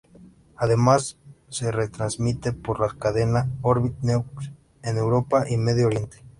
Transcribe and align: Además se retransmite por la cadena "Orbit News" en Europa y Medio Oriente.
Además 0.55 1.19
se 1.49 1.71
retransmite 1.71 2.53
por 2.53 2.79
la 2.79 2.87
cadena 2.97 3.51
"Orbit 3.61 3.99
News" 4.01 4.51
en 4.81 4.97
Europa 4.97 5.45
y 5.47 5.57
Medio 5.57 5.85
Oriente. 5.85 6.23